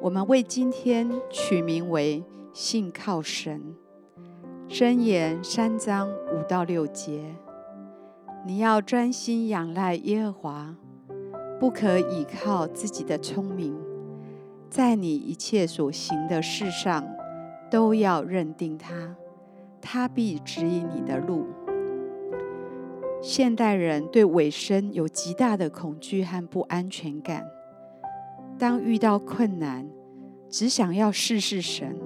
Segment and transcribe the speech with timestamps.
[0.00, 2.22] 我们为今天取名为
[2.54, 3.74] “信靠神”。
[4.70, 7.34] 箴言三章五到六节：
[8.46, 10.76] 你要专心仰赖耶和华，
[11.58, 13.76] 不可倚靠自己的聪明，
[14.70, 17.04] 在你一切所行的事上
[17.68, 19.16] 都要认定他，
[19.80, 21.44] 他必指引你的路。
[23.20, 27.44] 现代人对尾声有极大的恐惧和不安全感。
[28.58, 29.88] 当遇到困难，
[30.50, 31.96] 只想要试试神，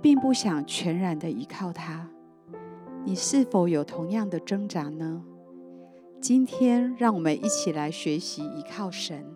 [0.00, 2.08] 并不想全然的依靠他。
[3.04, 5.22] 你是否有同样的挣扎呢？
[6.22, 9.26] 今天，让我们一起来学习依靠神。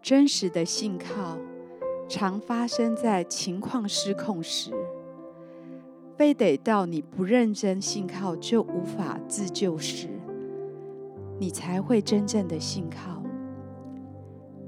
[0.00, 1.36] 真实的信靠，
[2.08, 4.70] 常发生在情况失控时。
[6.16, 10.08] 非得到你不认真信靠就无法自救时，
[11.40, 13.21] 你才会真正的信靠。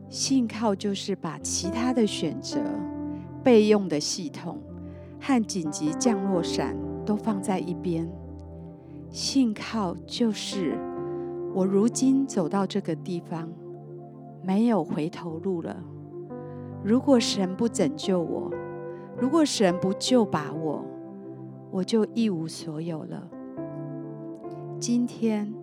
[0.09, 2.61] 信靠就是把其他的选择、
[3.43, 4.59] 备用的系统
[5.21, 8.09] 和紧急降落伞都放在一边。
[9.11, 10.79] 信靠就是
[11.55, 13.49] 我如今走到这个地方，
[14.43, 15.77] 没有回头路了。
[16.83, 18.53] 如果神不拯救我，
[19.17, 20.85] 如果神不救拔我，
[21.71, 23.29] 我就一无所有了。
[24.79, 25.55] 今天，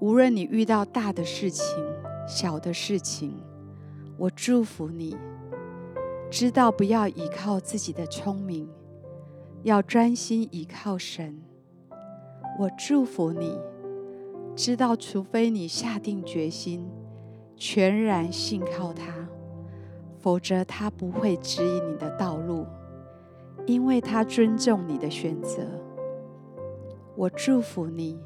[0.00, 1.64] 无论你遇到大的事情，
[2.26, 3.34] 小的事情，
[4.16, 5.16] 我祝福你，
[6.30, 8.68] 知道不要依靠自己的聪明，
[9.62, 11.42] 要专心依靠神。
[12.58, 13.58] 我祝福你，
[14.54, 16.88] 知道除非你下定决心，
[17.56, 19.28] 全然信靠他，
[20.18, 22.66] 否则他不会指引你的道路，
[23.66, 25.66] 因为他尊重你的选择。
[27.16, 28.18] 我祝福你，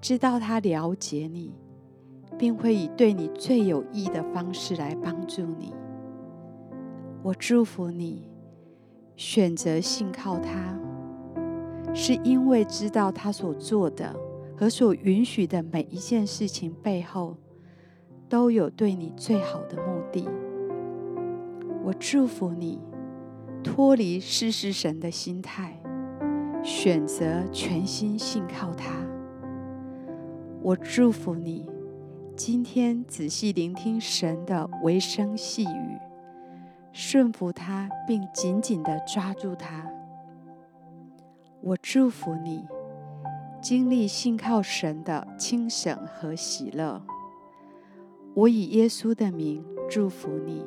[0.00, 1.54] 知道他了解你。
[2.44, 5.72] 定会以对你最有益的方式来帮助你。
[7.22, 8.28] 我祝福你，
[9.16, 10.78] 选择信靠他，
[11.94, 14.14] 是因为知道他所做的
[14.54, 17.34] 和所允许的每一件事情背后，
[18.28, 20.28] 都有对你最好的目的。
[21.82, 22.78] 我祝福你，
[23.62, 25.80] 脱离试试神的心态，
[26.62, 28.90] 选择全心信靠他。
[30.60, 31.72] 我祝福你。
[32.36, 35.98] 今天仔细聆听神的微声细语，
[36.92, 39.88] 顺服他，并紧紧地抓住他。
[41.60, 42.64] 我祝福你，
[43.62, 47.00] 经历信靠神的清省和喜乐。
[48.34, 50.66] 我以耶稣的名祝福你，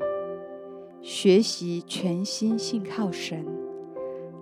[1.02, 3.46] 学习全心信靠神，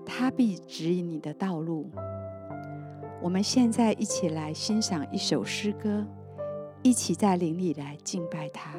[0.05, 1.89] 他必指引你的道路。
[3.19, 6.05] 我们现在一起来欣赏一首诗歌。
[6.85, 8.75] 一起在灵里来敬拜他。